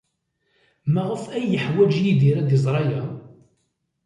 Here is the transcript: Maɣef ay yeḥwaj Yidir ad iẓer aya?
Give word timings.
Maɣef 0.93 1.23
ay 1.35 1.45
yeḥwaj 1.51 1.93
Yidir 2.03 2.35
ad 2.37 2.49
iẓer 2.57 2.75
aya? 2.81 3.03